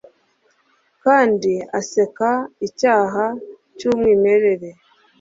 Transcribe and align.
Kandi 1.03 1.53
aseka 1.79 2.31
Icyaha 2.67 3.25
cy'umwimerere. 3.77 4.69